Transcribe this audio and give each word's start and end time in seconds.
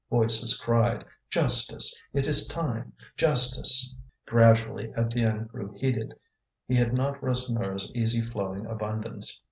Voices 0.09 0.57
cried: 0.59 1.05
"Justice! 1.29 1.95
it 2.11 2.25
is 2.25 2.47
time! 2.47 2.91
Justice!" 3.17 3.95
Gradually 4.25 4.87
Étienne 4.97 5.47
grew 5.47 5.73
heated. 5.77 6.15
He 6.67 6.73
had 6.73 6.91
not 6.93 7.21
Rasseneur's 7.21 7.91
easy 7.93 8.21
flowing 8.23 8.65
abundance. 8.65 9.39